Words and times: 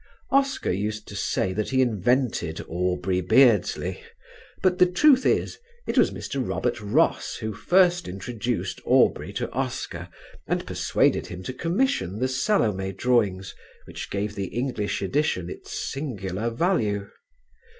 Oscar 0.31 0.71
used 0.71 1.07
to 1.09 1.15
say 1.15 1.53
that 1.53 1.69
he 1.69 1.79
invented 1.79 2.59
Aubrey 2.67 3.21
Beardsley; 3.21 4.01
but 4.63 4.79
the 4.79 4.87
truth 4.87 5.27
is, 5.27 5.59
it 5.85 5.95
was 5.95 6.09
Mr. 6.09 6.43
Robert 6.43 6.81
Ross 6.81 7.35
who 7.35 7.53
first 7.53 8.07
introduced 8.07 8.81
Aubrey 8.83 9.31
to 9.33 9.47
Oscar 9.51 10.09
and 10.47 10.65
persuaded 10.65 11.27
him 11.27 11.43
to 11.43 11.53
commission 11.53 12.17
the 12.17 12.27
"Salome" 12.27 12.93
drawings 12.93 13.53
which 13.85 14.09
gave 14.09 14.33
the 14.33 14.47
English 14.47 15.03
edition 15.03 15.51
its 15.51 15.79
singular 15.79 16.49
value. 16.49 17.07